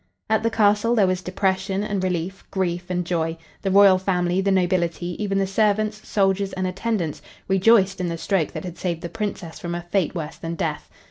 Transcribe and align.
At 0.31 0.41
the 0.41 0.49
castle 0.49 0.95
there 0.95 1.05
was 1.05 1.21
depression 1.21 1.83
and 1.83 2.03
relief, 2.03 2.43
grief 2.49 2.89
and 2.89 3.05
joy. 3.05 3.37
The 3.61 3.69
royal 3.69 3.99
family, 3.99 4.41
the 4.41 4.49
nobility, 4.49 5.15
even 5.23 5.37
the 5.37 5.45
servants, 5.45 6.07
soldiers 6.09 6.53
and 6.53 6.65
attendants, 6.65 7.21
rejoiced 7.47 8.01
in 8.01 8.09
the 8.09 8.17
stroke 8.17 8.51
that 8.53 8.63
had 8.65 8.79
saved 8.79 9.01
the 9.03 9.09
Princess 9.09 9.59
from 9.59 9.75
a 9.75 9.83
fate 9.83 10.15
worse 10.15 10.37
than 10.37 10.55
death. 10.55 10.89